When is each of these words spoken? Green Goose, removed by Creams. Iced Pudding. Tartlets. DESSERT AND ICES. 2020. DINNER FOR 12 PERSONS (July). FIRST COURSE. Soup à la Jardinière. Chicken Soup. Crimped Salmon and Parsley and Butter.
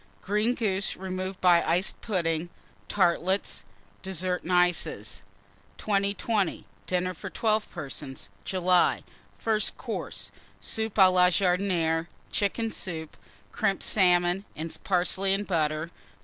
Green 0.21 0.55
Goose, 0.55 0.95
removed 0.97 1.39
by 1.41 1.59
Creams. 1.59 1.69
Iced 1.71 2.01
Pudding. 2.01 2.49
Tartlets. 2.89 3.63
DESSERT 4.01 4.41
AND 4.41 4.51
ICES. 4.51 5.21
2020. 5.77 6.65
DINNER 6.87 7.13
FOR 7.13 7.29
12 7.29 7.69
PERSONS 7.69 8.29
(July). 8.43 9.03
FIRST 9.37 9.77
COURSE. 9.77 10.31
Soup 10.59 10.91
à 10.95 11.13
la 11.13 11.27
Jardinière. 11.27 12.07
Chicken 12.31 12.71
Soup. 12.71 13.15
Crimped 13.51 13.83
Salmon 13.83 14.43
and 14.55 14.75
Parsley 14.83 15.35
and 15.35 15.45
Butter. 15.45 15.91